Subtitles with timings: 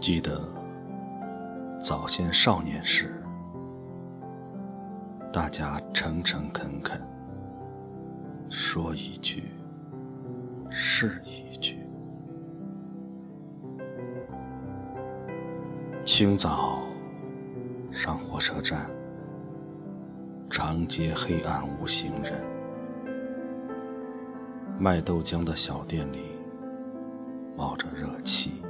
[0.00, 0.40] 记得
[1.80, 3.20] 早先少年时，
[5.32, 7.00] 大家诚诚恳恳，
[8.50, 9.52] 说一句
[10.70, 11.51] 是一句。
[16.04, 16.82] 清早
[17.92, 18.90] 上火车站，
[20.50, 22.42] 长街黑暗无行人，
[24.80, 26.32] 卖豆浆的小店里
[27.56, 28.60] 冒着热气。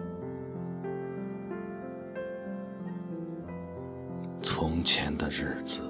[4.43, 5.81] 从前的日子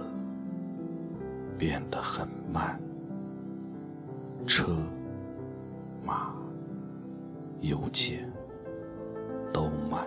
[1.59, 2.81] 变得很慢，
[4.47, 4.77] 车
[6.05, 6.33] 马
[7.61, 8.31] 邮件
[9.53, 10.07] 都慢，